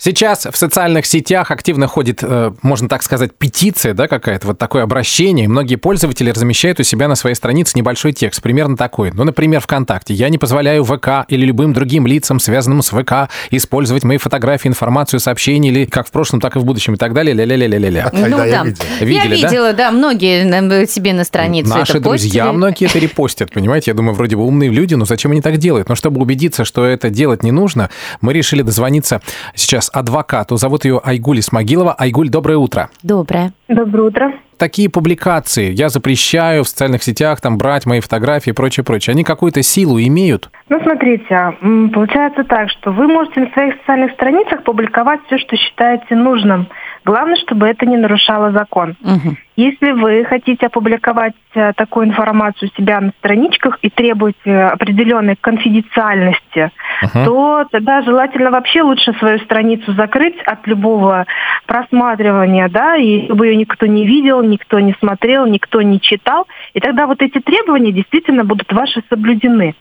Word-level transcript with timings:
Сейчас 0.00 0.46
в 0.46 0.56
социальных 0.56 1.06
сетях 1.06 1.50
активно 1.50 1.88
ходит, 1.88 2.20
э, 2.22 2.52
можно 2.62 2.88
так 2.88 3.02
сказать, 3.02 3.32
петиция, 3.36 3.94
да, 3.94 4.06
какая-то, 4.06 4.46
вот 4.46 4.56
такое 4.58 4.84
обращение. 4.84 5.48
Многие 5.48 5.74
пользователи 5.74 6.30
размещают 6.30 6.78
у 6.78 6.84
себя 6.84 7.08
на 7.08 7.16
своей 7.16 7.34
странице 7.34 7.72
небольшой 7.74 8.12
текст, 8.12 8.40
примерно 8.40 8.76
такой. 8.76 9.10
Ну, 9.12 9.24
например, 9.24 9.60
ВКонтакте. 9.60 10.14
«Я 10.14 10.28
не 10.28 10.38
позволяю 10.38 10.84
ВК 10.84 11.26
или 11.26 11.44
любым 11.44 11.72
другим 11.72 12.06
лицам, 12.06 12.38
связанным 12.38 12.82
с 12.82 12.90
ВК, 12.90 13.28
использовать 13.50 14.04
мои 14.04 14.18
фотографии, 14.18 14.68
информацию, 14.68 15.18
сообщения, 15.18 15.70
или 15.70 15.84
как 15.84 16.06
в 16.06 16.12
прошлом, 16.12 16.40
так 16.40 16.54
и 16.54 16.60
в 16.60 16.64
будущем, 16.64 16.94
и 16.94 16.96
так 16.96 17.12
далее, 17.12 17.34
ля-ля-ля-ля-ля-ля». 17.34 18.10
Ну 18.12 18.36
да, 18.36 18.44
я 18.44 18.62
Видели, 19.00 19.34
я 19.34 19.48
видела, 19.48 19.72
да? 19.72 19.90
многие 19.90 20.86
себе 20.86 21.12
на 21.12 21.24
странице 21.24 21.70
Наши 21.70 21.92
это 21.94 22.00
друзья 22.00 22.44
постили. 22.44 22.56
многие 22.56 22.86
это 22.88 22.98
репостят, 23.00 23.50
понимаете? 23.50 23.90
Я 23.90 23.96
думаю, 23.96 24.14
вроде 24.14 24.36
бы 24.36 24.44
умные 24.44 24.70
люди, 24.70 24.94
но 24.94 25.06
зачем 25.06 25.32
они 25.32 25.40
так 25.40 25.56
делают? 25.56 25.88
Но 25.88 25.96
чтобы 25.96 26.20
убедиться, 26.20 26.64
что 26.64 26.84
это 26.84 27.10
делать 27.10 27.42
не 27.42 27.50
нужно, 27.50 27.90
мы 28.20 28.32
решили 28.32 28.62
дозвониться 28.62 29.20
сейчас 29.56 29.87
адвокату. 29.92 30.56
Зовут 30.56 30.84
ее 30.84 31.00
Айгуль 31.02 31.40
Исмагилова. 31.40 31.94
Айгуль, 31.98 32.28
доброе 32.28 32.58
утро. 32.58 32.90
Доброе. 33.02 33.52
Доброе 33.68 34.02
утро. 34.02 34.32
Такие 34.58 34.90
публикации, 34.90 35.70
я 35.70 35.88
запрещаю 35.88 36.64
в 36.64 36.68
социальных 36.68 37.04
сетях 37.04 37.40
там 37.40 37.58
брать 37.58 37.86
мои 37.86 38.00
фотографии 38.00 38.50
и 38.50 38.52
прочее, 38.52 38.82
прочее, 38.82 39.12
они 39.12 39.22
какую-то 39.22 39.62
силу 39.62 40.00
имеют? 40.00 40.50
Ну, 40.68 40.80
смотрите, 40.82 41.54
получается 41.94 42.42
так, 42.42 42.68
что 42.70 42.90
вы 42.90 43.06
можете 43.06 43.38
на 43.40 43.50
своих 43.52 43.76
социальных 43.76 44.12
страницах 44.14 44.64
публиковать 44.64 45.20
все, 45.26 45.38
что 45.38 45.56
считаете 45.56 46.16
нужным. 46.16 46.68
Главное, 47.08 47.36
чтобы 47.36 47.66
это 47.66 47.86
не 47.86 47.96
нарушало 47.96 48.52
закон. 48.52 48.94
Мгм. 49.00 49.38
Если 49.56 49.92
вы 49.92 50.26
хотите 50.26 50.66
опубликовать 50.66 51.32
э, 51.54 51.72
такую 51.72 52.06
информацию 52.06 52.70
у 52.70 52.78
себя 52.78 53.00
на 53.00 53.12
страничках 53.18 53.78
и 53.80 53.88
требуете 53.88 54.64
определенной 54.64 55.34
конфиденциальности, 55.34 56.70
Мгм. 57.02 57.24
то 57.24 57.64
тогда 57.72 58.02
желательно 58.02 58.50
вообще 58.50 58.82
лучше 58.82 59.14
свою 59.14 59.38
страницу 59.38 59.94
закрыть 59.94 60.36
от 60.44 60.66
любого 60.66 61.26
просматривания, 61.66 62.68
да, 62.68 62.96
и 62.96 63.24
чтобы 63.24 63.46
ее 63.46 63.56
никто 63.56 63.86
не 63.86 64.06
видел, 64.06 64.42
никто 64.42 64.78
не 64.78 64.94
смотрел, 65.00 65.46
никто 65.46 65.80
не 65.80 66.00
читал. 66.00 66.46
И 66.74 66.80
тогда 66.80 67.06
вот 67.06 67.22
эти 67.22 67.40
требования 67.40 67.92
действительно 67.92 68.44
будут 68.44 68.70
ваши 68.72 69.02
соблюдены. 69.08 69.74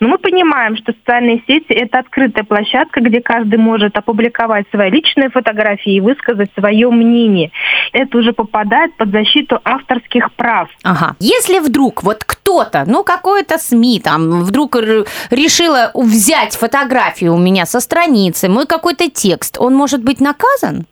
Но 0.00 0.08
мы 0.08 0.18
понимаем, 0.18 0.76
что 0.76 0.92
социальные 0.92 1.42
сети– 1.46 1.66
это 1.72 1.98
открытая 1.98 2.44
площадка, 2.44 3.00
где 3.00 3.20
каждый 3.20 3.58
может 3.58 3.96
опубликовать 3.96 4.66
свои 4.70 4.90
личные 4.90 5.30
фотографии 5.30 5.94
и 5.94 6.00
высказать 6.00 6.50
свое 6.58 6.90
мнение. 6.90 7.50
Это 7.92 8.18
уже 8.18 8.32
попадает 8.32 8.96
под 8.96 9.10
защиту 9.10 9.60
авторских 9.64 10.32
прав. 10.32 10.68
Ага. 10.82 11.16
Если 11.20 11.58
вдруг 11.58 12.02
вот 12.02 12.24
кто-то, 12.24 12.84
ну 12.86 13.04
какое-то 13.04 13.58
СМИ 13.58 14.00
там 14.00 14.42
вдруг 14.42 14.76
решила 15.30 15.90
взять 15.94 16.56
фотографию 16.56 17.34
у 17.34 17.38
меня 17.38 17.66
со 17.66 17.80
страницы, 17.80 18.48
мой 18.48 18.66
какой-то 18.66 19.10
текст, 19.10 19.56
он 19.58 19.74
может 19.74 20.02
быть 20.02 20.20
наказан? 20.20 20.86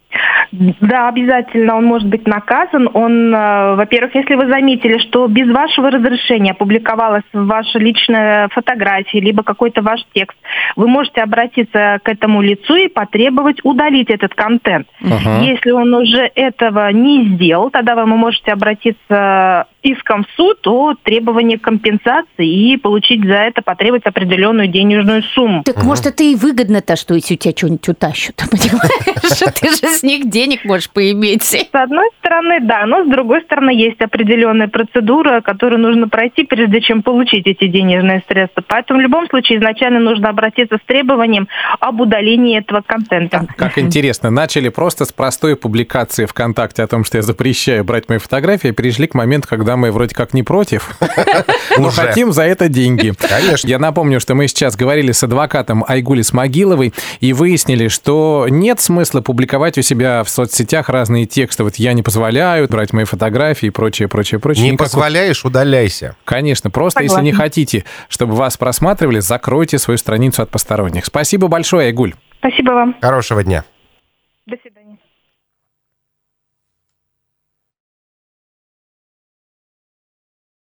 Да, 0.80 1.08
обязательно 1.08 1.76
он 1.76 1.84
может 1.84 2.08
быть 2.08 2.26
наказан. 2.26 2.88
Он, 2.92 3.34
э, 3.34 3.74
во-первых, 3.76 4.14
если 4.14 4.34
вы 4.34 4.48
заметили, 4.48 4.98
что 4.98 5.26
без 5.26 5.50
вашего 5.50 5.90
разрешения 5.90 6.52
опубликовалась 6.52 7.24
ваша 7.32 7.78
личная 7.78 8.48
фотография, 8.48 9.20
либо 9.20 9.42
какой-то 9.42 9.82
ваш 9.82 10.00
текст, 10.12 10.36
вы 10.76 10.88
можете 10.88 11.22
обратиться 11.22 11.98
к 12.02 12.08
этому 12.08 12.42
лицу 12.42 12.74
и 12.76 12.88
потребовать 12.88 13.60
удалить 13.64 14.10
этот 14.10 14.34
контент. 14.34 14.86
Ага. 15.00 15.40
Если 15.42 15.70
он 15.70 15.92
уже 15.94 16.30
этого 16.34 16.90
не 16.92 17.34
сделал, 17.34 17.70
тогда 17.70 17.94
вы 17.94 18.06
можете 18.06 18.52
обратиться 18.52 19.66
иском 19.82 20.24
в 20.24 20.36
суд 20.36 20.66
о 20.66 20.94
требовании 20.94 21.56
компенсации 21.56 22.46
и 22.46 22.76
получить 22.76 23.24
за 23.24 23.34
это, 23.34 23.62
потребовать 23.62 24.06
определенную 24.06 24.68
денежную 24.68 25.22
сумму. 25.34 25.62
Так 25.64 25.82
может 25.82 26.06
это 26.06 26.22
и 26.22 26.34
выгодно-то, 26.34 26.96
что 26.96 27.14
если 27.14 27.34
у 27.34 27.36
тебя 27.36 27.54
что-нибудь 27.56 27.88
утащат, 27.88 28.36
понимаешь? 28.50 29.54
Ты 29.60 29.68
же 29.70 29.92
с 29.92 30.02
них 30.02 30.30
денег 30.30 30.51
можешь 30.64 30.90
поиметь. 30.90 31.44
С 31.44 31.68
одной 31.72 32.08
стороны, 32.32 32.60
да, 32.60 32.86
но 32.86 33.04
с 33.04 33.08
другой 33.08 33.42
стороны, 33.42 33.70
есть 33.70 34.00
определенная 34.00 34.68
процедура, 34.68 35.40
которую 35.40 35.80
нужно 35.80 36.08
пройти, 36.08 36.44
прежде 36.44 36.80
чем 36.80 37.02
получить 37.02 37.46
эти 37.46 37.66
денежные 37.66 38.22
средства. 38.28 38.62
Поэтому 38.66 39.00
в 39.00 39.02
любом 39.02 39.28
случае 39.28 39.58
изначально 39.58 40.00
нужно 40.00 40.30
обратиться 40.30 40.76
с 40.76 40.86
требованием 40.86 41.48
об 41.80 42.00
удалении 42.00 42.58
этого 42.58 42.82
контента. 42.84 43.46
Как 43.56 43.78
интересно, 43.78 44.30
начали 44.30 44.68
просто 44.68 45.04
с 45.04 45.12
простой 45.12 45.56
публикации 45.56 46.26
ВКонтакте 46.26 46.82
о 46.82 46.86
том, 46.86 47.04
что 47.04 47.18
я 47.18 47.22
запрещаю 47.22 47.84
брать 47.84 48.08
мои 48.08 48.18
фотографии, 48.18 48.68
и 48.68 48.72
перешли 48.72 49.06
к 49.06 49.14
моменту, 49.14 49.48
когда 49.48 49.76
мы 49.76 49.90
вроде 49.90 50.14
как 50.14 50.34
не 50.34 50.42
против, 50.42 50.90
но 51.78 51.90
хотим 51.90 52.32
за 52.32 52.42
это 52.42 52.68
деньги. 52.68 53.12
Конечно. 53.28 53.68
Я 53.68 53.78
напомню, 53.78 54.20
что 54.20 54.34
мы 54.34 54.48
сейчас 54.48 54.76
говорили 54.76 55.12
с 55.12 55.22
адвокатом 55.22 55.84
Айгули 55.86 56.22
Смогиловой 56.22 56.94
и 57.20 57.32
выяснили, 57.32 57.88
что 57.88 58.46
нет 58.48 58.80
смысла 58.80 59.20
публиковать 59.20 59.78
у 59.78 59.82
себя 59.82 60.22
в 60.24 60.28
соцсетях 60.28 60.88
разные 60.88 61.26
тексты. 61.26 61.64
Вот 61.64 61.76
я 61.76 61.92
не 61.92 62.02
позволяю 62.02 62.21
брать 62.70 62.92
мои 62.92 63.04
фотографии 63.04 63.66
и 63.66 63.70
прочее, 63.70 64.08
прочее, 64.08 64.38
прочее. 64.40 64.64
Не 64.64 64.70
Никакого- 64.72 64.86
позволяешь, 64.88 65.44
удаляйся. 65.44 66.16
Конечно, 66.24 66.70
просто 66.70 67.02
если 67.02 67.20
не 67.20 67.30
Согласна. 67.32 67.44
хотите, 67.44 67.84
чтобы 68.08 68.34
вас 68.34 68.56
просматривали, 68.56 69.20
закройте 69.20 69.78
свою 69.78 69.98
страницу 69.98 70.42
от 70.42 70.50
посторонних. 70.50 71.04
Спасибо 71.06 71.48
большое, 71.48 71.86
Айгуль. 71.86 72.14
Спасибо 72.38 72.72
вам. 72.72 72.96
Хорошего 73.00 73.42
дня. 73.44 73.64
До 74.46 74.56
свидания. 74.62 74.81